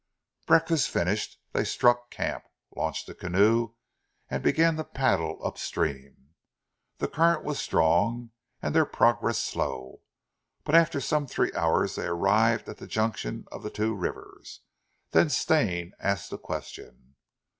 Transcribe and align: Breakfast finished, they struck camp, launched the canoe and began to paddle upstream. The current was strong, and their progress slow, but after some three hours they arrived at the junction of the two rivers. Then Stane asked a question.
Breakfast 0.47 0.89
finished, 0.89 1.37
they 1.51 1.63
struck 1.63 2.09
camp, 2.09 2.45
launched 2.75 3.05
the 3.05 3.13
canoe 3.13 3.75
and 4.31 4.41
began 4.41 4.75
to 4.77 4.83
paddle 4.83 5.39
upstream. 5.45 6.33
The 6.97 7.07
current 7.07 7.43
was 7.43 7.59
strong, 7.59 8.31
and 8.63 8.73
their 8.73 8.87
progress 8.87 9.37
slow, 9.37 10.01
but 10.63 10.73
after 10.73 10.99
some 11.01 11.27
three 11.27 11.53
hours 11.53 11.97
they 11.97 12.07
arrived 12.07 12.67
at 12.67 12.77
the 12.77 12.87
junction 12.87 13.45
of 13.51 13.61
the 13.61 13.69
two 13.69 13.93
rivers. 13.93 14.61
Then 15.11 15.29
Stane 15.29 15.93
asked 15.99 16.33
a 16.33 16.39
question. 16.39 17.15